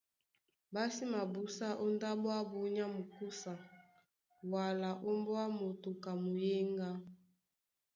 [0.73, 3.51] Ɓá sí mabúsá ó ndáɓo ábū nyá mukúsa
[4.51, 6.89] wala ó mbóá moto ka muyéŋgá.